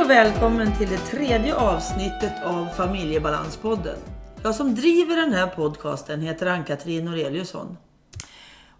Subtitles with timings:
[0.00, 3.96] Hej och välkommen till det tredje avsnittet av Familjebalanspodden.
[4.42, 7.76] Jag som driver den här podcasten heter Ann-Katrin Noreliusson.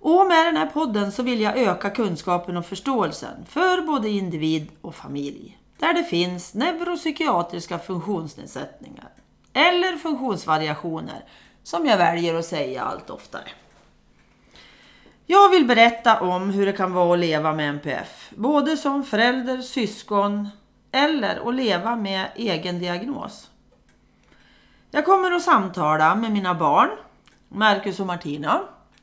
[0.01, 4.69] Och med den här podden så vill jag öka kunskapen och förståelsen för både individ
[4.81, 5.59] och familj.
[5.79, 9.09] Där det finns neuropsykiatriska funktionsnedsättningar
[9.53, 11.25] eller funktionsvariationer
[11.63, 13.49] som jag väljer att säga allt oftare.
[15.27, 19.63] Jag vill berätta om hur det kan vara att leva med NPF, både som förälder,
[19.63, 20.49] syskon
[20.93, 23.51] eller att leva med egen diagnos.
[24.91, 26.91] Jag kommer att samtala med mina barn,
[27.49, 28.61] Marcus och Martina,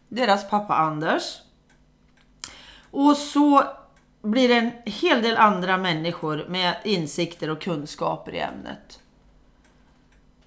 [0.07, 1.41] deras pappa Anders.
[2.91, 3.63] Och så
[4.21, 8.99] blir det en hel del andra människor med insikter och kunskaper i ämnet.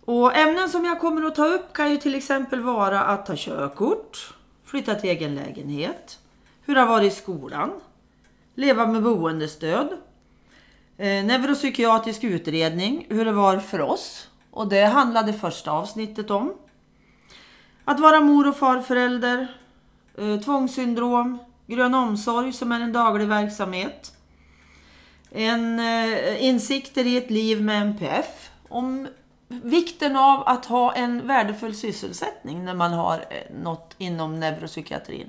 [0.05, 3.33] Och ämnen som jag kommer att ta upp kan ju till exempel vara att ta
[3.37, 6.19] körkort, flytta till egen lägenhet,
[6.63, 7.71] hur det har varit i skolan,
[8.55, 9.89] leva med boendestöd,
[11.01, 14.29] eh, neuropsykiatrisk utredning, hur det var för oss.
[14.51, 16.55] Och det handlade första avsnittet om.
[17.85, 19.47] Att vara mor och farförälder,
[20.19, 24.13] eh, tvångssyndrom, grön omsorg som är en daglig verksamhet.
[25.31, 28.51] En eh, insikter i ett liv med NPF.
[28.69, 29.09] Om
[29.49, 35.29] vikten av att ha en värdefull sysselsättning när man har eh, något inom neuropsykiatrin.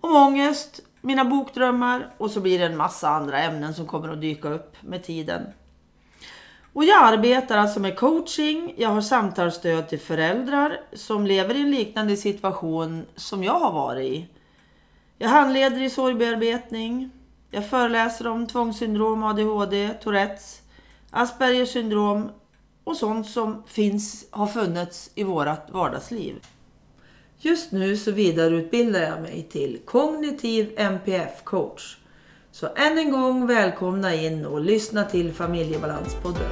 [0.00, 4.20] Om ångest, mina bokdrömmar och så blir det en massa andra ämnen som kommer att
[4.20, 5.46] dyka upp med tiden.
[6.72, 11.70] Och jag arbetar alltså med coaching, jag har samtalsstöd till föräldrar som lever i en
[11.70, 14.28] liknande situation som jag har varit i.
[15.18, 17.10] Jag handleder i sorgbearbetning,
[17.50, 20.62] jag föreläser om tvångssyndrom, ADHD, Tourettes,
[21.10, 22.30] Aspergers syndrom
[22.84, 26.46] och sånt som finns, har funnits i vårt vardagsliv.
[27.38, 31.96] Just nu så vidareutbildar jag mig till kognitiv NPF-coach.
[32.50, 36.50] Så än en gång välkomna in och lyssna till Familjebalanspodden.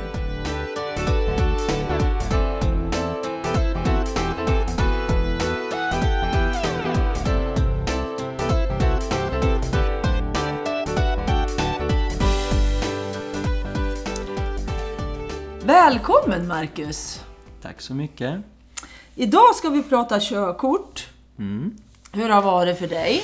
[15.67, 17.25] Välkommen Marcus!
[17.63, 18.54] Tack så mycket.
[19.15, 21.09] Idag ska vi prata körkort.
[21.39, 21.77] Mm.
[22.13, 23.23] Hur har varit för dig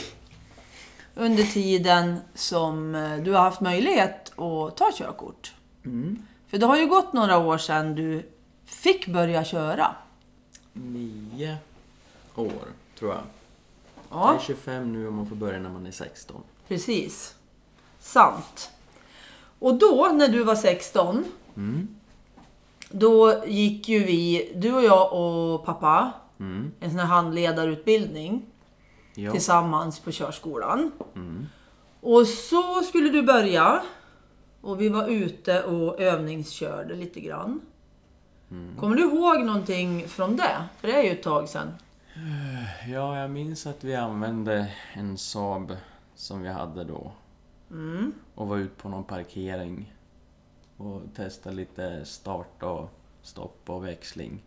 [1.15, 5.53] under tiden som eh, du har haft möjlighet att ta körkort.
[5.85, 6.23] Mm.
[6.49, 8.29] För det har ju gått några år sedan du
[8.65, 9.95] fick börja köra.
[10.73, 11.57] Nio
[12.35, 12.53] år,
[12.99, 13.23] tror jag.
[14.11, 16.43] Jag Ja, är 25 nu och man får börja när man är 16.
[16.69, 17.35] precis.
[18.01, 18.71] Sant.
[19.59, 21.25] Och då, när du var 16,
[21.57, 21.89] Mm.
[22.91, 26.73] Då gick ju vi, du och jag och pappa, Mm.
[26.81, 28.43] en sån här handledarutbildning
[29.15, 29.33] Ja.
[29.33, 30.93] tillsammans på körskolan.
[31.15, 31.47] Mm.
[32.01, 33.83] Och så skulle du börja.
[34.61, 37.61] Och vi var ute och övningskörde lite grann.
[38.51, 38.77] Mm.
[38.77, 40.65] Kommer du ihåg någonting från det?
[40.81, 41.69] För det är ju ett tag sedan.
[42.89, 45.77] ja, jag minns att vi använde en Saab
[46.15, 47.13] som vi hade då.
[47.71, 48.13] Mm.
[48.35, 49.93] Och var ute på någon parkering.
[50.81, 52.89] Och testade lite start och
[53.23, 54.43] stopp och växling.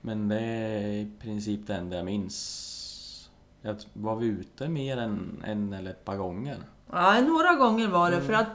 [0.00, 3.30] Men det är i princip det enda jag minns.
[3.62, 6.56] Jag var vi ute mer än en eller ett par gånger?
[6.92, 8.20] Ja, några gånger var det.
[8.20, 8.48] För att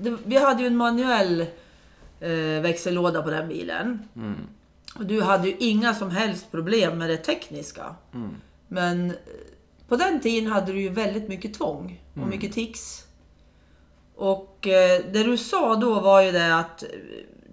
[0.00, 1.40] det, vi hade ju en manuell
[2.20, 4.08] eh, växellåda på den bilen.
[4.16, 4.34] Mm.
[4.98, 7.94] Och du hade ju inga som helst problem med det tekniska.
[8.14, 8.30] Mm.
[8.68, 9.16] Men eh,
[9.88, 12.28] på den tiden hade du ju väldigt mycket tvång och Mm.
[12.30, 13.06] mycket tics.
[14.16, 16.84] Och eh, det du sa då var ju det att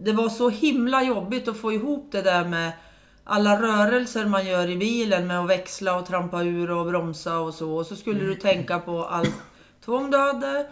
[0.02, 2.72] det var så himla jobbigt att få ihop det där med
[3.24, 7.54] alla rörelser man gör i bilen med att växla och trampa ur och bromsa och
[7.54, 7.76] så.
[7.76, 9.36] Och så skulle du tänka på allt
[9.86, 10.68] tvång du hade.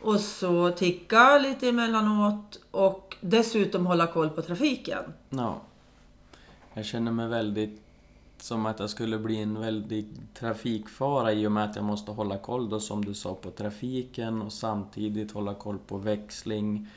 [0.00, 5.02] Och så ticka lite emellanåt och dessutom hålla koll på trafiken.
[5.30, 5.60] Ja.
[6.74, 7.85] Jag känner mig väldigt
[8.38, 12.38] som att jag skulle bli en väldig trafikfara i och med att jag måste hålla
[12.38, 16.88] koll då som du sa på trafiken och samtidigt hålla koll på växling.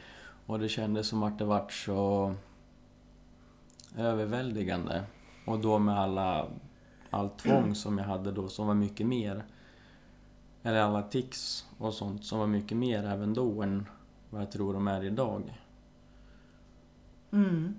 [0.45, 2.35] Och det kändes som att det vart så
[3.97, 5.03] överväldigande.
[5.45, 6.47] Och då med alla,
[7.09, 9.45] all tvång som jag hade då som var mycket mer.
[10.63, 13.85] Eller alla tics och sånt som var mycket mer även då än
[14.29, 15.53] vad jag tror de är idag.
[17.31, 17.75] Mm.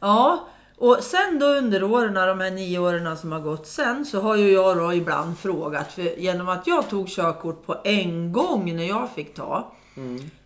[0.00, 4.20] Ja, och sen då under åren, de här nio åren som har gått sen, så
[4.20, 8.76] har ju jag då ibland frågat, för genom att jag tog körkort på en gång
[8.76, 9.72] när jag fick ta,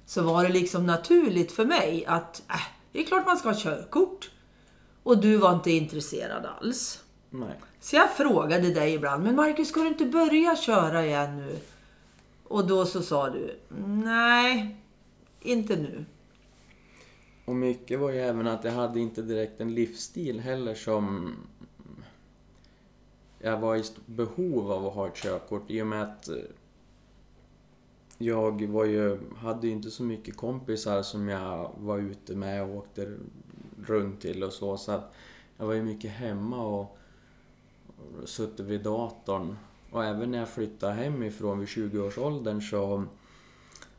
[0.06, 2.54] så var det liksom naturligt för mig att, äh,
[2.92, 4.30] det är klart man ska ha körkort.
[5.02, 7.02] Och du var inte intresserad alls.
[7.30, 7.60] Nej.
[7.80, 11.58] Så jag frågade dig ibland, men Marcus ska du inte börja köra igen nu?
[12.48, 14.76] Och då så sa du, nej,
[15.40, 16.04] inte nu.
[17.48, 21.34] Och mycket var ju även att jag hade inte direkt en livsstil heller som
[23.38, 26.36] jag var i behov av att ha ett körkort i och med att eh,
[28.18, 32.76] jag var ju, hade ju inte så mycket kompisar som jag var ute med och
[32.76, 33.16] åkte
[33.86, 34.76] runt till och så.
[34.76, 35.14] Så att
[35.56, 36.98] jag var ju mycket hemma och
[38.24, 39.56] suttit vid datorn.
[39.90, 43.04] Och även när jag flyttade hemifrån vid 20-årsåldern så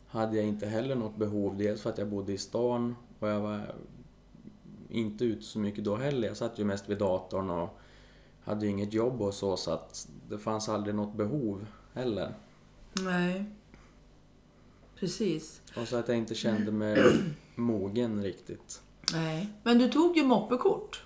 [0.07, 1.57] hade jag inte heller något behov.
[1.57, 3.75] Dels för att jag bodde i stan och jag var
[4.89, 6.27] inte ute så mycket då heller.
[6.27, 7.79] Jag satt ju mest vid datorn och
[8.43, 12.33] hade ju inget jobb och så, så att det fanns aldrig något behov heller.
[12.93, 13.45] Nej.
[14.99, 15.61] Precis.
[15.77, 17.03] Och så att jag inte kände mig
[17.55, 18.81] mogen riktigt.
[19.13, 19.49] Nej.
[19.63, 21.03] Men du tog ju moppekort.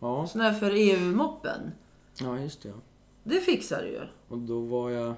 [0.00, 1.72] Ja, Sån här för EU-moppen.
[2.20, 2.68] ja just det.
[2.68, 2.74] ja.
[3.24, 4.00] Det fixar du ju.
[4.28, 5.14] Och då var jag...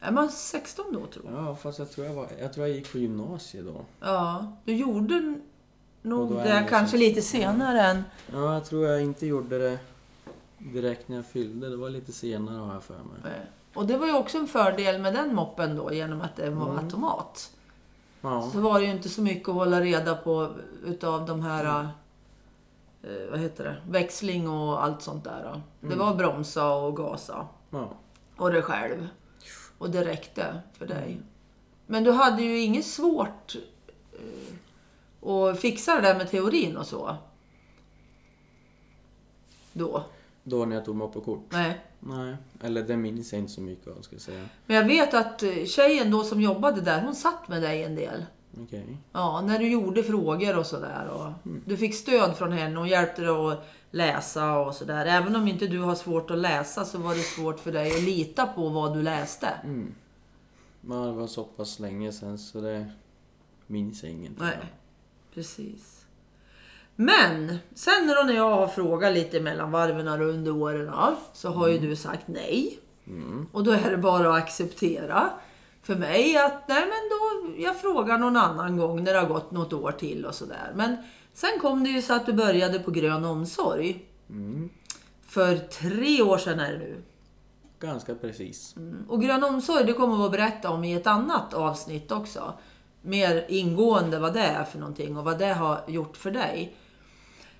[0.00, 1.44] Är man 16 då tror jag?
[1.44, 2.26] Ja, fast jag tror jag var...
[2.40, 3.84] Jag tror jag gick på gymnasiet då.
[4.00, 4.52] Ja.
[4.64, 5.34] Du gjorde
[6.02, 7.00] nog det kanske 16.
[7.00, 8.02] lite senare än...
[8.32, 9.78] Ja, jag tror jag inte gjorde det
[10.58, 11.68] direkt när jag fyllde.
[11.68, 13.04] Det var lite senare har jag för mig.
[13.24, 16.50] eh, Och det var ju också en fördel med den moppen då, genom att det
[16.50, 16.84] var Mm.
[16.84, 17.50] automat.
[18.20, 20.48] Ja, Så var det ju inte så mycket att hålla reda på
[20.84, 21.88] utav de här,
[23.02, 25.50] eh, vad heter det, växling och allt sånt där.
[25.52, 25.60] Då.
[25.88, 25.98] Det Mm.
[26.06, 27.46] var bromsa och gasa.
[27.70, 27.88] ja.
[28.36, 29.08] Och det själv.
[29.78, 31.20] Och det räckte för dig.
[31.86, 33.56] Men du hade ju inget svårt
[34.12, 37.16] eh, att fixa det där med teorin och så.
[39.72, 40.04] Då.
[40.42, 41.46] Då när jag tog mig på kort.
[41.50, 41.80] Nej.
[42.00, 44.48] Nej, eller det minns jag inte så mycket av ska jag säga.
[44.66, 47.94] Men jag vet att eh, tjejen då som jobbade där, hon satt med dig en
[47.94, 48.24] del.
[48.62, 48.96] Okej.
[49.12, 51.08] Ja, när du gjorde frågor och sådär.
[51.08, 55.06] Och Du fick stöd från henne och hjälpte dig att läsa och sådär.
[55.06, 58.02] Även om inte du har svårt att läsa så var det svårt för dig att
[58.02, 59.48] lita på vad du läste.
[59.64, 59.94] Mm.
[60.80, 62.90] Men det var så pass länge sedan så det
[63.66, 64.72] minns jag ingenting Nej,
[65.34, 66.06] precis.
[66.96, 70.92] Men, sen då när jag har frågat lite mellan varven och under åren
[71.32, 72.78] så har ju du sagt nej.
[73.06, 73.46] Mm.
[73.52, 75.30] Och då är det bara att acceptera
[75.88, 79.50] för mig att nej men då, jag frågar någon annan gång när det har gått
[79.50, 80.72] något år till och sådär.
[80.74, 80.96] Men
[81.34, 84.04] sen kom det ju så att du började på grön omsorg.
[84.30, 84.70] Mm.
[85.26, 87.02] För tre år sedan är det nu.
[87.80, 88.74] Ganska precis.
[89.08, 92.52] Och grön omsorg det kommer vi att berätta om i ett annat avsnitt också.
[93.02, 96.76] Mer ingående vad det är för någonting och vad det har gjort för dig.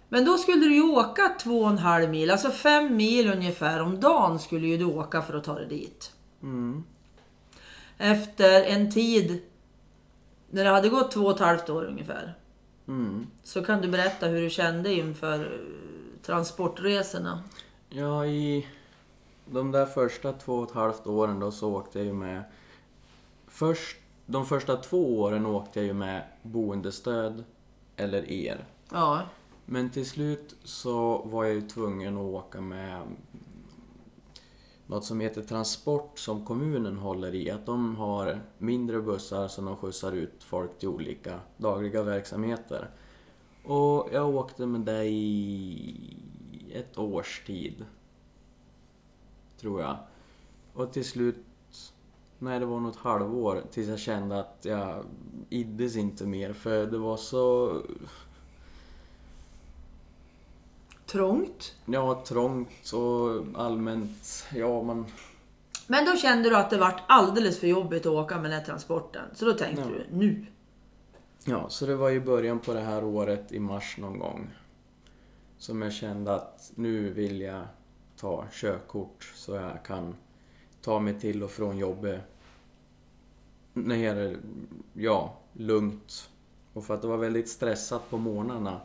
[0.09, 3.83] Men då skulle du ju åka två och en halv mil, alltså fem mil ungefär
[3.83, 6.13] om dagen skulle ju du åka för att ta dig dit.
[6.43, 6.85] Mm.
[7.99, 9.43] Efter en tid,
[10.51, 12.35] när det hade gått två och ett halvt år ungefär,
[12.89, 13.27] Mm.
[13.45, 17.43] så kan du berätta hur du kände inför eh, transportresorna.
[17.89, 18.67] Ja, i
[19.47, 22.43] de där första två och ett halvt åren då så åkte jag ju med...
[23.47, 23.97] Först,
[24.27, 27.45] de första två åren åkte jag ju med boendestöd
[27.97, 28.65] eller er.
[28.93, 29.23] Ja,
[29.65, 33.03] Men till slut så var jag ju tvungen att åka med
[34.89, 37.51] något som heter Transport som kommunen håller i.
[37.51, 42.91] Att de har mindre bussar som de skjutsar ut folk till olika dagliga verksamheter.
[43.65, 46.17] Och jag åkte med det i
[46.73, 47.85] ett års tid.
[49.61, 49.97] Tror jag.
[50.73, 51.45] Och till slut,
[52.39, 55.05] nej det var något halvår tills jag kände att jag
[55.49, 57.77] iddes inte mer för det var så
[61.13, 61.75] trångt.
[61.87, 65.07] Ja, trångt och allmänt, ja man...
[65.87, 68.67] Men då kände du att det vart alldeles för jobbigt att åka med den här
[68.67, 69.23] transporten.
[69.35, 69.89] Så då tänkte Ja.
[69.89, 70.47] du, nu.
[71.45, 74.51] Ja, så det var i början på det här året, i mars någon gång,
[75.59, 77.63] som jag kände att nu vill jag
[78.17, 80.17] ta körkort så jag kan
[80.83, 82.21] ta mig till och från jobbet
[83.73, 84.37] ner,
[84.93, 86.31] ja, lugnt.
[86.73, 88.81] Och för att det var väldigt stressat på morgnarna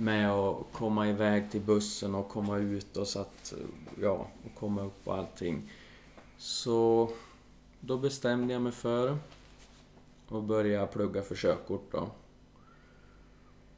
[0.00, 3.54] med att komma iväg till bussen och komma ut och så att,
[4.02, 5.70] ja, och komma upp och allting.
[6.38, 7.10] Så
[7.80, 9.18] då bestämde jag mig för
[10.28, 12.10] att börja plugga för körkort då.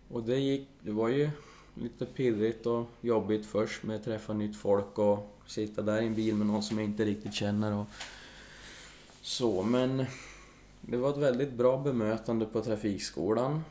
[0.09, 1.31] Och det gick, det var ju
[1.75, 6.15] lite pirrigt och jobbigt först med att träffa nytt folk och sitta där i en
[6.15, 7.87] bil med någon som jag inte riktigt känner och
[9.23, 10.07] så, men
[10.81, 13.65] det var ett väldigt bra bemötande på trafikskolan.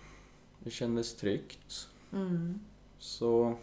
[0.60, 1.88] Det kändes tryggt.
[2.14, 2.60] Mm.
[3.00, 3.56] Så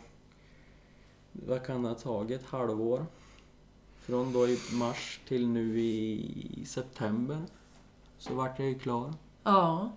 [1.33, 2.41] vad kan det ha tagit?
[2.41, 3.07] Ett halvår?
[4.01, 7.39] Från då i mars till nu i september
[8.19, 9.15] så vart jag ju klar.
[9.43, 9.93] Ja.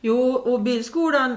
[0.00, 1.36] Jo, och bilskolan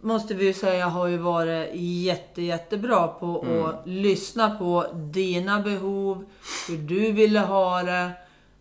[0.00, 3.64] måste vi ju säga har ju varit jätte, jättebra på Mm.
[3.64, 6.24] att lyssna på dina behov,
[6.68, 8.10] hur du ville ha det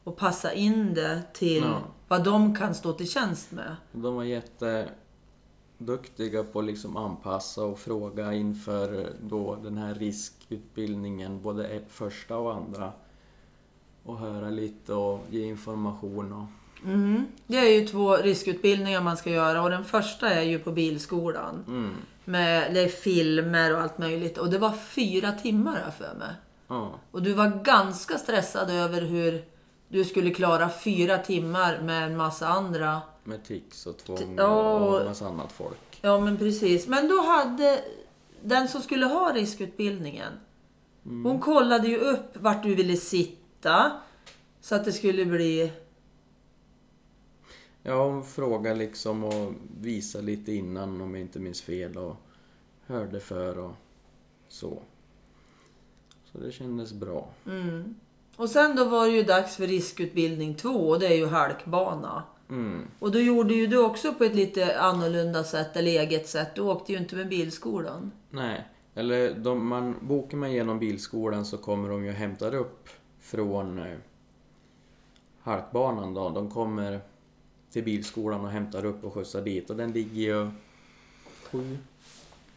[0.04, 1.78] och passa in det till Ja.
[2.08, 3.76] vad de kan stå till tjänst med.
[3.92, 4.90] De var jätte...
[5.86, 12.38] duktiga på att liksom anpassa och fråga inför då den här riskutbildningen, både e- första
[12.38, 12.92] och andra.
[14.04, 16.46] Och höra lite och ge information och...
[16.86, 17.26] Mm.
[17.48, 21.64] Det är ju två riskutbildningar man ska göra och den första är ju på bilskolan.
[21.68, 21.92] Mm.
[22.26, 24.38] Med, det filmer och allt möjligt.
[24.38, 26.34] Och det var fyra timmar här för mig.
[26.68, 26.92] Ja.
[27.12, 29.46] Och du var ganska stressad över hur
[29.88, 33.02] du skulle klara fyra timmar med en massa andra.
[33.24, 36.00] Med tics och tvång och och- massa annat folk.
[36.02, 36.88] Ja men precis.
[36.88, 37.84] Men då hade
[38.42, 40.34] den som skulle ha riskutbildningen.
[41.04, 43.92] Hon kollade ju upp vart du ville sitta.
[44.62, 45.72] Så att det skulle bli...
[47.84, 52.16] Ja, hon frågade liksom och visade lite innan om jag inte minns fel och
[52.86, 53.72] hörde för och
[54.48, 54.82] så.
[56.32, 57.30] Så det kändes bra.
[57.46, 57.96] Mm.
[58.36, 62.24] Och sen då var det ju dags för riskutbildning två och det är ju halkbana.
[62.50, 62.88] Mm.
[63.00, 66.56] Och då gjorde ju du också på ett lite annorlunda sätt, eller eget sätt.
[66.56, 68.12] Du åkte ju inte med bilskolan.
[68.30, 72.90] Nej, eller de, man, bokar man genom bilskolan så kommer de ju och hämtar upp
[73.20, 73.98] från eh,
[75.42, 76.30] halkbanan då.
[76.30, 77.02] De kommer
[77.72, 80.52] till bilskolan och hämtar upp och skjutsar dit och den ligger ju
[81.52, 81.78] sju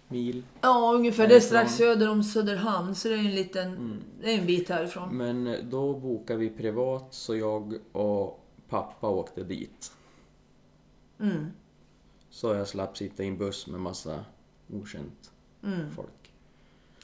[0.08, 0.42] mil.
[0.60, 1.28] Ja, ungefär.
[1.28, 1.94] Det är strax Härifrån.
[1.94, 4.02] söder om Söderhamn, så det är en liten...
[4.22, 5.16] Det är en bit härifrån.
[5.16, 9.92] Men då bokade vi privat så jag och pappa åkte dit.
[11.20, 11.52] Mm.
[12.30, 14.24] Så jag slapp sitta i en buss med massa
[14.72, 15.30] okänt
[15.64, 15.94] Mm.
[15.96, 16.08] folk.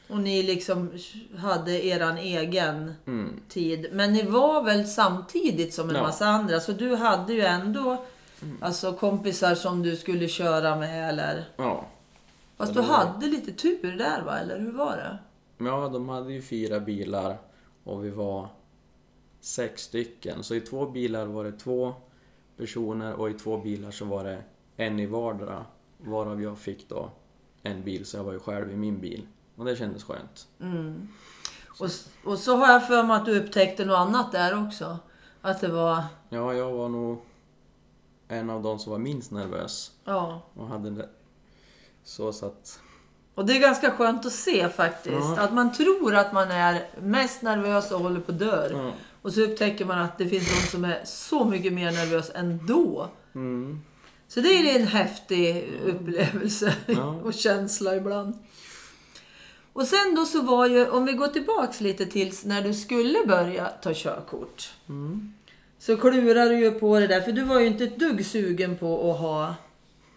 [0.08, 0.90] Och ni liksom
[1.36, 3.40] hade eran egen Mm.
[3.48, 3.86] tid.
[3.92, 6.02] Men ni var väl samtidigt som en Ja.
[6.02, 8.04] massa andra, så du hade ju ändå
[8.42, 8.56] Mm.
[8.62, 11.44] alltså kompisar som du skulle köra med eller...
[11.56, 11.84] Ja.
[12.56, 15.18] Fast du hade lite tur där va, eller hur var det?
[15.64, 17.38] Ja, de hade ju fyra bilar
[17.84, 18.48] och vi var
[19.42, 20.42] sex stycken.
[20.42, 21.94] Så i två bilar var det två
[22.56, 24.42] personer och i två bilar så var det
[24.76, 25.64] en i vardera.
[25.98, 27.10] Varav jag fick då
[27.62, 29.26] en bil, så jag var ju själv i min bil.
[29.56, 30.48] Och det kändes skönt.
[30.60, 31.08] Mm.
[31.80, 31.88] Och,
[32.24, 34.98] och så har jag för mig att du upptäckte något annat där också.
[35.40, 36.02] Att det var...
[36.28, 37.18] Ja, jag var nog
[38.28, 39.92] en av de som var minst nervös.
[40.04, 40.42] Ja.
[40.54, 41.08] Och hade det
[42.04, 42.80] så så att...
[43.34, 45.36] Och det är ganska skönt att se faktiskt.
[45.36, 45.40] Ja.
[45.40, 48.68] Att man tror att man är mest nervös och håller på att dö.
[48.72, 48.92] Ja.
[49.22, 53.08] Och så upptäcker man att det finns de som är så mycket mer nervös ändå.
[53.34, 53.80] Mm.
[54.28, 57.20] Så det är en häftig upplevelse Ja.
[57.24, 58.38] och känsla ibland.
[59.72, 63.18] Och sen då så var ju, om vi går tillbaks lite tills när du skulle
[63.26, 64.70] börja ta körkort.
[64.88, 65.34] Mm.
[65.78, 68.76] Så klurar du ju på det där, för du var ju inte ett dugg sugen
[68.76, 69.54] på att ha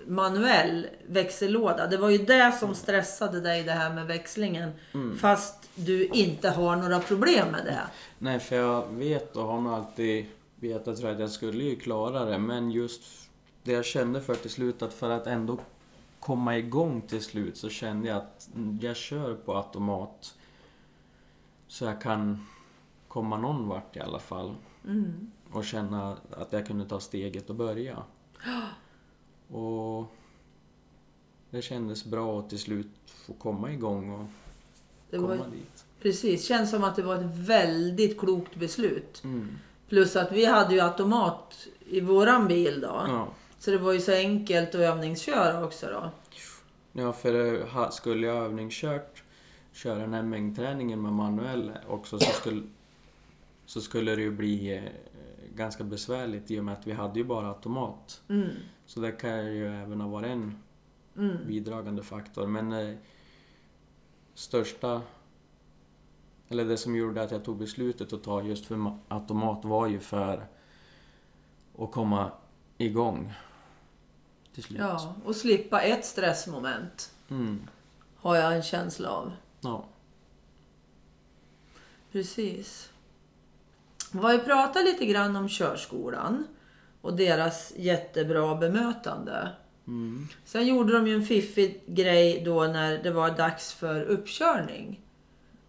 [0.08, 1.88] manuell växellåda.
[1.88, 4.72] Det var ju det som stressade dig, det här med växlingen.
[5.20, 7.82] Fast du inte har några problem med det.
[8.20, 12.38] Nej, för jag vet och har nog alltid vetat att jag skulle ju klara det.
[12.38, 13.02] Men just
[13.64, 15.60] det jag kände för till slut att för att ändå
[16.20, 18.50] komma igång till slut så kände jag att
[18.82, 20.36] jag kör på automat.
[21.68, 22.46] Så jag kan
[23.08, 24.56] komma någon vart i alla fall.
[24.86, 25.32] Mm.
[25.52, 28.04] Och känna att jag kunde ta steget och börja.
[29.48, 30.06] Och
[31.50, 34.26] det kändes bra att till slut få komma igång och
[35.10, 35.86] Det komma var, dit.
[36.02, 39.22] precis, känns som att det var ett väldigt klokt beslut.
[39.24, 39.48] Mm.
[39.90, 43.06] Plus att vi hade ju automat i våran bil då.
[43.08, 43.28] Ja.
[43.60, 46.10] Så det var ju så enkelt att övningsköra också då.
[47.02, 49.24] Ja, för skulle jag övningskört,
[49.74, 52.62] köra den här mängdträningen med manuell också så skulle,
[53.66, 54.84] så skulle det ju bli eh,
[55.56, 58.22] ganska besvärligt i och med att vi hade ju bara automat.
[58.30, 58.50] Mm.
[58.86, 60.60] Så det kan ju även ha varit en
[61.18, 61.38] Mm.
[61.48, 62.48] bidragande faktor.
[62.48, 62.96] Men eh,
[64.36, 65.02] största,
[66.50, 69.88] eller det som gjorde att jag tog beslutet att ta just för ma- automat var
[69.88, 70.48] ju för
[71.80, 72.32] att komma
[72.78, 73.34] igång
[74.54, 74.80] till slut.
[74.80, 77.14] Ja, och slippa ett stressmoment.
[77.30, 77.68] Mm.
[78.16, 79.32] Har jag en känsla av.
[79.62, 79.86] Ja.
[82.12, 82.90] Precis.
[84.12, 86.48] Vi har ju pratat lite grann om körskolan.
[87.02, 89.52] Och deras jättebra bemötande.
[89.88, 90.28] Mm.
[90.46, 95.00] Sen gjorde de ju en fiffig grej då när det var dags för uppkörning.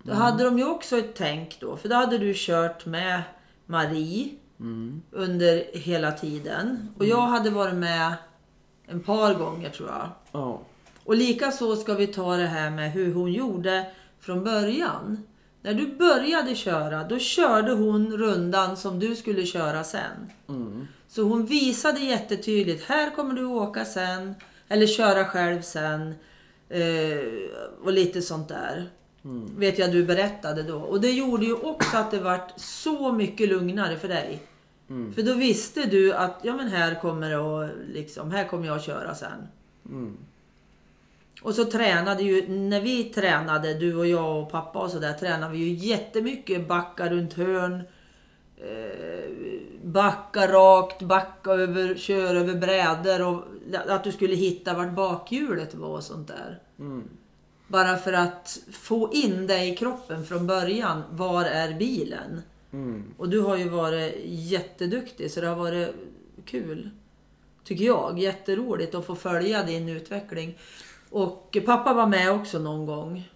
[0.03, 1.77] Då hade de ju också ett tänk då.
[1.77, 3.23] För då hade du kört med
[3.67, 4.29] Marie
[4.61, 5.03] Mm.
[5.11, 6.89] under hela tiden.
[6.99, 8.13] Och jag hade varit med
[8.87, 10.09] en par gånger tror jag.
[10.33, 10.61] Ja.
[11.05, 13.87] Och lika så ska vi ta det här med hur hon gjorde
[14.21, 15.23] från början.
[15.63, 20.31] När du började köra, då körde hon rundan som du skulle köra sen.
[20.49, 20.87] Mm.
[21.09, 24.35] Så hon visade jättetydligt, här kommer du åka sen.
[24.69, 26.15] Eller köra själv sen.
[26.69, 27.19] Eh,
[27.85, 28.91] och lite sånt där.
[29.57, 30.77] Vet jag du berättade då.
[30.77, 34.43] Och det gjorde ju också att det vart så mycket lugnare för dig.
[34.91, 35.13] Mm.
[35.15, 38.77] För då visste du att, ja men här kommer det att, liksom, här kommer jag
[38.77, 39.49] att köra sen.
[39.89, 40.17] Mm.
[41.43, 45.53] Och så tränade ju, när vi tränade, du och jag och pappa och sådär, tränade
[45.53, 47.83] vi ju jättemycket backa runt hörn.
[48.57, 49.31] Eh,
[49.87, 53.45] backa rakt, backa över, köra över brädor och
[53.89, 56.61] att du skulle hitta vart bakhjulet var och sånt där.
[56.79, 57.09] Mm.
[57.69, 61.03] Bara för att få in det i kroppen från början.
[61.11, 62.43] Var är bilen?
[62.73, 63.05] Mm.
[63.17, 65.95] Och du har ju varit jätteduktig så det har varit
[66.45, 66.91] kul.
[67.65, 68.19] Tycker jag.
[68.19, 70.59] Jätteroligt att få följa din utveckling.
[71.11, 73.31] Och pappa var med också någon gång.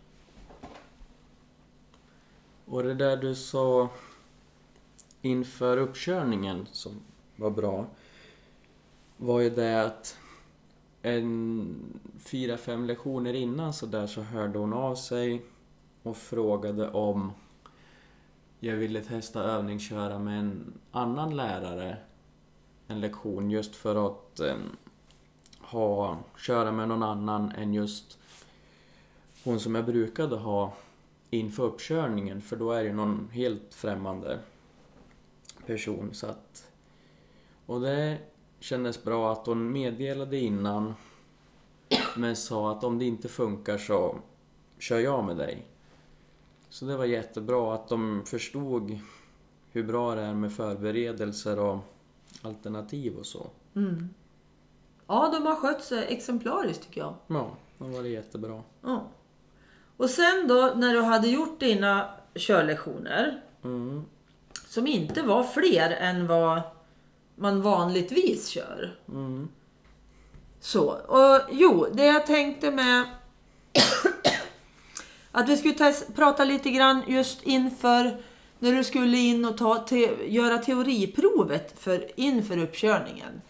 [2.66, 3.88] Och det där du sa
[5.22, 6.92] inför uppkörningen som
[7.36, 7.86] var bra
[9.16, 10.18] var ju det att
[11.02, 11.76] en
[12.18, 15.42] fyra, fem lektioner innan så där så hörde hon av sig
[16.02, 17.32] och frågade om
[18.60, 21.96] jag ville testa övningsköra med en annan lärare
[22.86, 24.56] en lektion just för att eh,
[25.60, 28.18] ha, köra med någon annan än just
[29.44, 30.72] hon som jag brukade ha
[31.30, 34.38] inför uppkörningen för då är det någon helt främmande
[35.70, 36.72] person så att
[37.66, 38.18] och det
[38.60, 40.94] kändes bra att hon meddelade innan
[42.16, 44.16] men sa att om det inte funkar så
[44.78, 45.66] kör jag med dig.
[46.68, 48.98] Så det var jättebra att de förstod
[49.72, 51.78] hur bra det är med förberedelser och
[52.42, 53.46] alternativ och så.
[53.76, 54.08] Mm.
[55.06, 57.14] Ja, de har skött sig exemplariskt tycker jag.
[57.26, 58.62] Ja, det var det jättebra.
[58.82, 59.08] Ja.
[59.96, 64.04] Och sen då när du hade gjort dina körlektioner, Mm.
[64.70, 66.62] Som inte var fler än vad
[67.34, 68.98] man vanligtvis kör.
[69.08, 69.48] Mm.
[70.60, 73.04] Så, och jo, det jag tänkte med
[75.32, 78.22] att vi skulle prata lite grann just inför
[78.58, 83.40] när du skulle in och ta te- göra teoriprovet för, inför uppkörningen.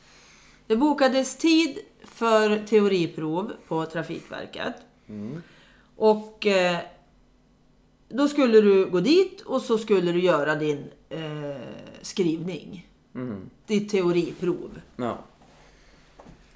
[0.66, 4.74] Det bokades tid för teoriprov på Trafikverket.
[5.08, 5.42] Mm.
[5.96, 6.78] Och eh,
[8.08, 11.56] då skulle du gå dit och så skulle du göra din eh,
[12.02, 12.88] skrivning.
[13.14, 13.50] Mm.
[13.66, 14.80] Ditt teoriprov.
[14.96, 15.18] Ja.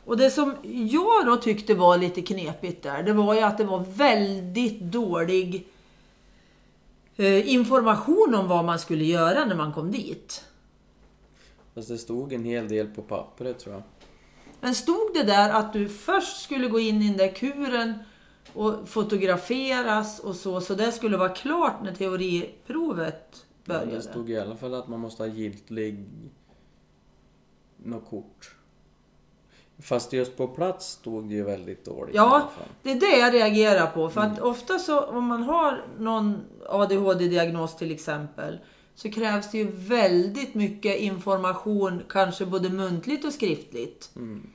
[0.05, 0.55] Och det som
[0.91, 5.67] jag då tyckte var lite knepigt där, det var ju att det var väldigt dålig
[7.17, 10.45] eh, information om vad man skulle göra när man kom dit.
[11.75, 13.83] Fast det stod en hel del på pappret tror jag.
[14.61, 17.95] Men stod det där att du först skulle gå in i den där kuren
[18.53, 23.97] och fotograferas och så, så det skulle vara klart när teoriprovet Men började?
[23.97, 26.05] det stod i alla fall att man måste ha giltig...
[27.77, 28.55] Något kort.
[29.79, 32.51] Fast just på plats stod det ju väldigt dåligt Ja.
[32.83, 34.11] Det är det jag reagerar på.
[34.11, 38.59] För att ofta så om man har någon ADHD-diagnos till exempel.
[38.95, 44.11] Så krävs det ju väldigt mycket information, kanske både muntligt och skriftligt.
[44.17, 44.51] Mm.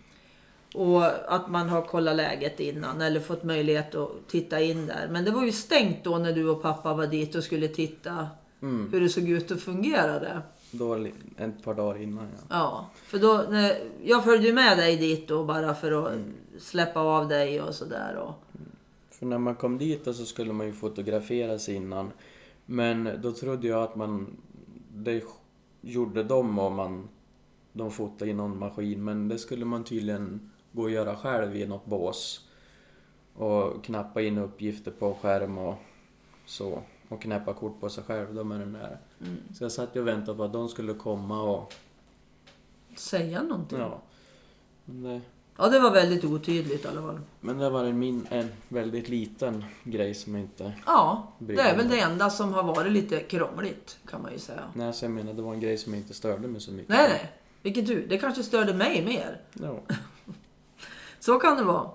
[0.73, 5.07] Och att man har kollat läget innan eller fått möjlighet att titta in där.
[5.11, 8.27] Men det var ju stängt då när du och pappa var dit och skulle titta
[8.61, 8.89] Mm.
[8.91, 10.41] hur det såg ut och fungerade.
[10.71, 12.45] Då li- ett par dagar innan ja.
[12.49, 16.33] Ja, för då, när, jag följde ju med dig dit då bara för att Mm.
[16.59, 18.15] släppa av dig och sådär.
[18.15, 18.33] Och,
[19.11, 22.11] För när man kom dit så skulle man ju fotograferas innan.
[22.65, 24.37] Men då trodde jag att man...
[24.93, 25.23] Det
[25.81, 27.09] gjorde de om man...
[27.73, 29.03] De fotade i någon maskin.
[29.03, 32.45] Men det skulle man tydligen gå och göra själv i något bås.
[33.35, 35.75] Och knappa in uppgifter på skärm och
[36.45, 36.81] så.
[37.09, 38.97] Och knäppa kort på sig själv då med den där.
[39.21, 41.73] mm, Så jag satt ju och väntade på att de skulle komma och...
[42.95, 43.79] säga någonting.
[43.79, 44.01] Ja.
[44.85, 45.21] Men det,
[45.57, 47.19] Ja, det var väldigt otydligt i alla fall.
[47.39, 50.73] men det var en, min, en väldigt liten grej som inte...
[50.85, 51.97] Ja, det är väl mig.
[51.97, 54.63] det enda som har varit lite krångligt kan man ju säga.
[54.73, 56.89] Nej, så jag menar det var en grej som inte störde mig så mycket.
[56.89, 57.31] Nej, nej.
[57.61, 58.05] Vilket tur.
[58.09, 59.41] Det kanske störde mig mer.
[59.53, 59.79] Ja.
[61.19, 61.89] Så kan det vara.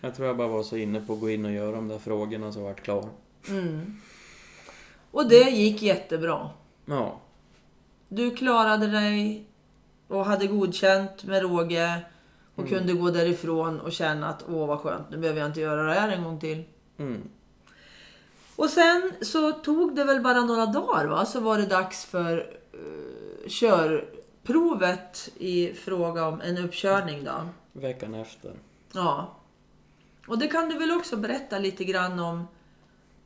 [0.00, 1.98] Jag tror jag bara var så inne på att gå in och göra de där
[1.98, 3.08] frågorna så vart klar.
[3.48, 3.96] Mm.
[5.10, 6.50] Och det gick jättebra.
[6.84, 7.20] Ja.
[8.08, 9.44] Du klarade dig
[10.08, 12.00] och hade godkänt med råge
[12.54, 12.78] och Mm.
[12.78, 15.92] kunde gå därifrån och känna att åh vad skönt, nu behöver jag inte göra det
[16.00, 16.64] här en gång till.
[16.98, 17.22] Mm.
[18.56, 22.38] Och sen så tog det väl bara några dagar va, så var det dags för
[22.74, 27.48] uh, körprovet i fråga om en uppkörning då.
[27.72, 28.52] Veckan efter.
[28.92, 29.36] Ja.
[30.26, 32.48] Och det kan du väl också berätta lite grann om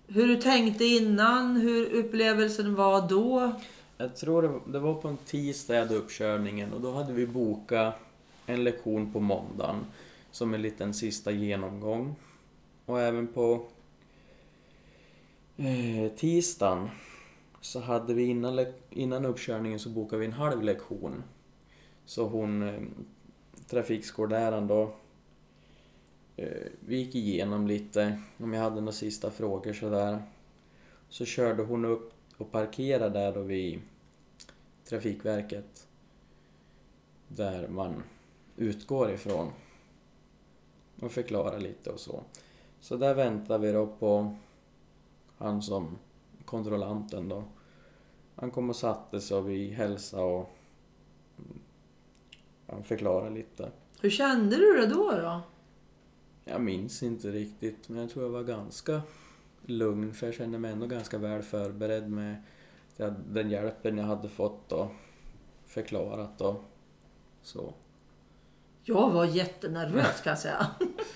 [0.06, 3.52] hur du tänkte innan, hur upplevelsen var då.
[3.96, 7.94] Jag tror det, var på en tisdag jag hade uppkörningen och då hade vi bokat
[8.46, 9.86] en lektion på måndagen
[10.30, 12.16] som en liten sista genomgång.
[12.86, 13.66] Och även på
[15.56, 16.88] eh, tisdagen
[17.60, 21.22] så hade vi innan, innan uppkörningen så bokade vi en halv lektion.
[22.06, 22.82] Så hon, eh,
[23.66, 24.94] trafikskolläraren då,
[26.36, 30.22] Eh, vi gick igenom lite, om jag hade några sista frågor sådär.
[31.08, 33.80] Så körde hon upp och parkerade där då vid
[34.84, 35.88] Trafikverket.
[37.28, 38.02] Där man
[38.56, 39.52] utgår ifrån.
[41.00, 42.22] Och förklara lite och så.
[42.80, 44.36] Så där väntar vi då på
[45.38, 45.98] han som
[46.44, 47.44] kontrollanten då.
[48.34, 50.50] Han kom och satte sig och vi hälsade och
[52.66, 53.70] han förklarade lite.
[54.00, 55.10] Hur kände du det då?
[55.10, 55.40] då?
[56.44, 59.02] Jag minns inte riktigt, men jag tror jag var ganska
[59.66, 62.36] lugn för jag kände mig ändå ganska väl förberedd med
[63.28, 64.86] den hjälpen jag hade fått och
[65.66, 66.64] förklarat och
[67.42, 67.74] så.
[68.82, 70.66] Jag var jättenervös kan jag säga.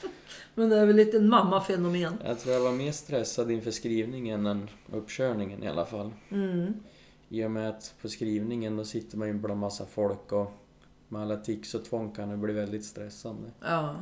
[0.55, 2.15] Men det är väl lite en mammafenomen.
[2.25, 6.13] Jag tror jag var mer stressad inför skrivningen än uppkörningen i alla fall.
[6.29, 6.75] Mm.
[7.29, 10.53] I och med att på skrivningen då sitter man ju bland massa folk och
[11.09, 13.51] med alla tics och tvång kan det bli väldigt stressande.
[13.61, 13.97] Ja.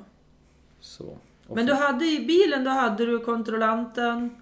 [0.86, 1.18] Så.
[1.48, 4.36] Men du hade i bilen, då hade du kontrollanten.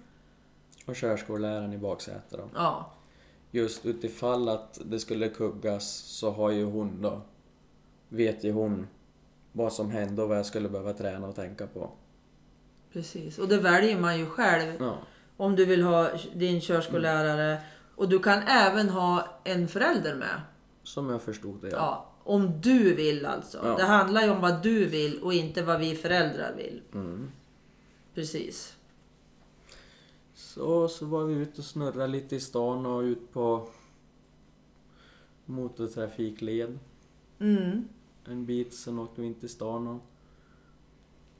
[0.85, 2.49] Och körskolläraren i baksätet då.
[2.55, 2.91] Ja.
[3.51, 7.21] Just utifall att det skulle kuggas så har ju hon då,
[8.09, 8.87] vet ju hon
[9.51, 11.89] vad som hände och vad jag skulle behöva träna och tänka på.
[12.93, 13.39] Precis.
[13.39, 14.73] Och det väljer man ju själv.
[14.79, 14.97] Ja,
[15.37, 17.57] Om du vill ha din körskollärare.
[17.95, 20.41] Och du kan även ha en förälder med.
[20.83, 21.69] som jag förstod det.
[21.69, 22.11] Ja.
[22.27, 23.59] Om du vill alltså.
[23.63, 23.77] Ja.
[23.77, 26.81] Det handlar ju om vad du vill och inte vad vi föräldrar vill.
[26.93, 27.31] Mm.
[28.13, 28.77] Precis.
[30.33, 33.69] Så, så var vi ute och snurrade lite i stan och ut på
[35.45, 36.79] motortrafikled
[37.39, 37.87] Mm.
[38.25, 40.01] en bit, sen åkte vi in till stan och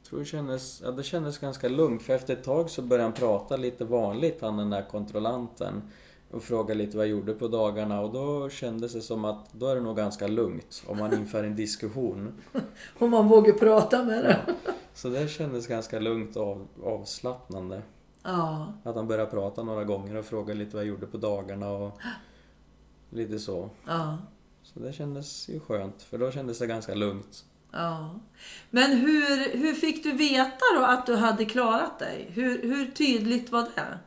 [0.10, 3.14] tror det kändes, ja, det kändes ganska lugnt för efter ett tag så började han
[3.14, 5.82] prata lite vanligt, han den där kontrollanten
[6.32, 9.68] och frågade lite vad jag gjorde på dagarna och då kändes det som att då
[9.68, 12.34] är det nog ganska lugnt om man inför en diskussion.
[13.00, 14.56] Om man vågar prata med det.
[14.94, 17.82] Så det kändes ganska lugnt och av, avslappnande.
[18.24, 18.74] Ja.
[18.84, 22.00] Att han började prata några gånger och fråga lite vad jag gjorde på dagarna och
[23.10, 23.70] lite så.
[23.86, 24.18] Ja.
[24.64, 27.46] Så det kändes ju skönt, för då kändes det ganska lugnt.
[27.72, 28.20] Ja.
[28.70, 32.32] Men hur, hur fick du veta då att du hade klarat dig?
[32.34, 34.00] Hur, hur tydligt var det?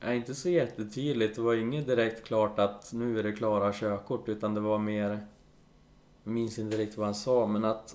[0.00, 1.36] Ja, inte så jättetydligt.
[1.36, 5.26] Det var inget direkt klart att nu är det klara körkort, utan det var mer...
[6.24, 7.94] Jag minns inte riktigt vad han sa, men att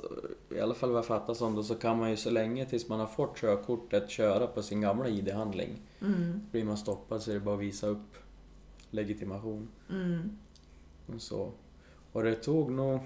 [0.50, 2.90] i alla fall vad jag fattar som det så kan man ju så länge tills
[2.90, 5.82] man har fått körkortet köra på sin gamla ID-handling.
[6.02, 6.42] Mm.
[6.52, 8.18] Blir man stoppad så är det bara att visa upp
[8.90, 9.68] legitimation.
[9.90, 10.38] Mm.
[11.16, 11.52] Och så.
[12.12, 13.00] Och det tog nog...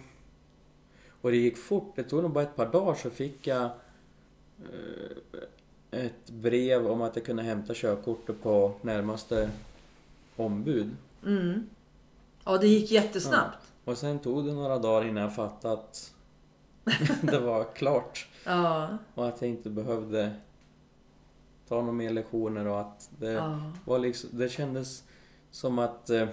[1.21, 1.95] Och det gick fort.
[1.95, 5.39] Det tog nog bara ett par dagar så fick jag eh,
[5.95, 9.49] ett brev om att jag kunde hämta körkortet på närmaste
[10.35, 10.89] ombud.
[11.25, 11.69] Mm.
[12.45, 13.57] Ja, det gick jättesnabbt.
[13.85, 16.13] Och sen tog det några dagar innan jag fattade att
[17.21, 18.27] det var klart.
[18.45, 18.97] Ja.
[19.15, 20.31] Och att jag inte behövde
[21.67, 23.59] ta några mer lektioner och att det Ja.
[23.85, 25.03] var liksom, det kändes
[25.51, 26.27] som att eh,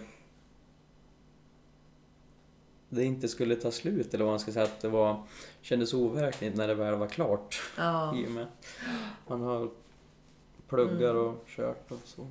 [2.95, 4.65] det inte skulle ta slut eller vad man ska säga.
[4.65, 5.23] Att det var,
[5.63, 7.61] kändes overkligt när det väl var klart.
[7.77, 8.17] ja.
[8.19, 8.47] I och med
[9.29, 9.69] man har
[10.69, 11.25] pluggar Mm.
[11.27, 12.27] och kört och så.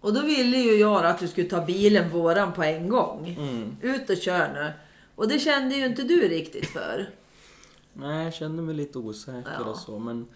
[0.00, 3.36] Och då ville ju jag att du skulle ta bilen våran på en gång.
[3.38, 3.76] Mm.
[3.82, 4.72] Ut och kör nu.
[5.14, 7.10] Och det kände ju inte du riktigt för.
[7.92, 9.64] Nej, jag kände mig lite osäker Ja.
[9.70, 10.26] och så men...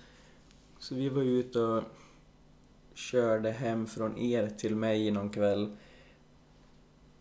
[0.79, 1.83] Så vi var ute och
[2.95, 5.77] körde hem från er till mig någon kväll.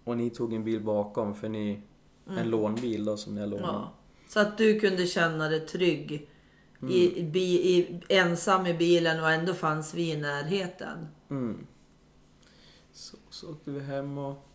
[0.04, 1.82] Och ni tog en bil bakom för ni...
[2.38, 3.70] En lånbil då som jag lånade.
[3.70, 3.82] Mm.
[3.82, 3.94] Ja.
[4.30, 6.30] Så att du kunde känna dig trygg.
[6.90, 7.40] I, i, bi-
[7.78, 11.08] i, ensam i bilen och ändå fanns vi i närheten.
[11.30, 11.68] Mm.
[12.94, 14.48] Så, så åkte vi hem och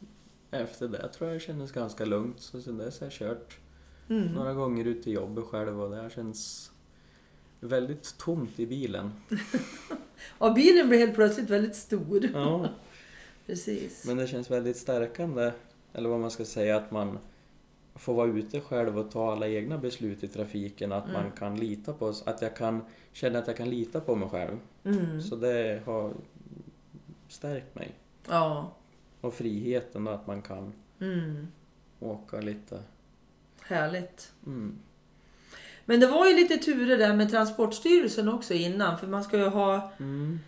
[0.50, 2.40] efter det tror jag det kändes ganska lugnt.
[2.40, 3.58] Så sen dess har jag kört
[4.08, 4.28] Mm.
[4.32, 6.70] några gånger ut till jobbet själv och det här känns
[7.60, 9.12] väldigt tomt i bilen.
[10.38, 12.28] Ja, bilen blev helt plötsligt väldigt stor.
[12.34, 12.68] Ja,
[13.46, 14.04] Precis.
[14.06, 15.52] men det känns väldigt stärkande,
[15.92, 17.18] eller vad man ska säga, att man
[17.94, 20.92] får vara ute själv och ta alla egna beslut i trafiken.
[20.92, 24.14] Att man kan lita på oss, att jag kan känna att jag kan lita på
[24.14, 24.58] mig själv.
[24.84, 25.22] Mm.
[25.22, 26.12] Så det har
[27.28, 27.92] stärkt mig.
[28.28, 28.72] Ja.
[29.20, 31.46] Och friheten då, att man kan Mm.
[32.00, 32.78] åka lite.
[33.62, 34.32] Härligt.
[34.46, 34.78] Mm.
[35.84, 38.98] Men det var ju lite turer där med Transportstyrelsen också innan.
[38.98, 39.92] För man ska ju ha...
[39.98, 40.40] Mm.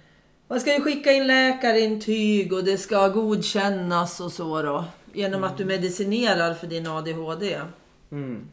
[0.48, 4.84] Man ska ju skicka in läkarintyg och det ska godkännas och så då.
[5.16, 7.60] Genom att du medicinerar för din ADHD.
[8.10, 8.48] Mm.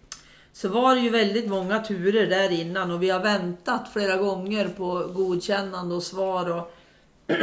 [0.53, 4.69] Så var det ju väldigt många turer där innan och vi har väntat flera gånger
[4.69, 6.51] på godkännande och svar.
[6.51, 6.73] Och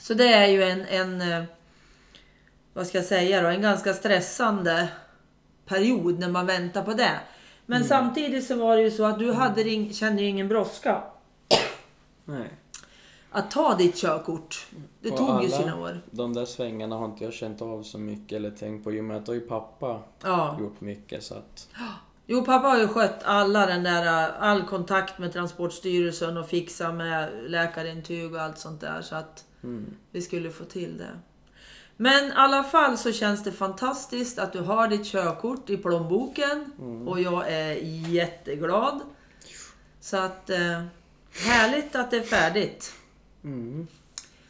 [0.00, 1.44] så det är ju en, en, eh,
[2.72, 4.88] vad ska jag säga då, en ganska stressande
[5.66, 7.20] period när man väntar på det.
[7.66, 11.02] Men samtidigt så var det ju så att du hade, ing- kände ju ingen brådska
[12.24, 12.50] Nej.
[13.34, 14.66] Att ta ditt körkort.
[15.00, 16.00] Det Och tog ju sina år.
[16.10, 19.04] De där svängarna har inte jag känt av så mycket eller tänkt på i och
[19.04, 20.56] med att har ju pappa Ja.
[20.60, 21.68] gjort mycket så att...
[22.26, 27.30] Jo, pappa har ju skött alla den där, all kontakt med Transportstyrelsen och fixa med
[27.50, 29.96] läkarintyg och allt sånt där så att Mm.
[30.10, 31.10] vi skulle få till det.
[31.96, 36.72] Men i alla fall så känns det fantastiskt att du har ditt körkort i plånboken
[37.06, 37.72] och jag är
[38.08, 39.00] jätteglad.
[40.00, 40.82] Så att eh,
[41.46, 42.92] härligt att det är färdigt.
[43.44, 43.86] Mm.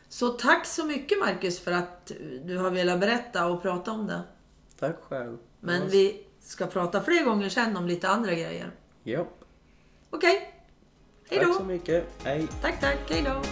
[0.08, 2.12] Så tack så mycket Marcus för att
[2.44, 4.22] du har velat berätta och prata om det.
[4.78, 5.38] Tack själv.
[5.60, 8.70] Men vi ska prata fler gånger sen om lite andra grejer.
[9.02, 9.44] Japp.
[10.10, 10.54] Okej.
[11.28, 11.54] Hej Tack då.
[11.54, 12.06] så mycket.
[12.24, 12.48] Hej.
[12.62, 12.98] Tack, tack.
[13.10, 13.42] Hej då.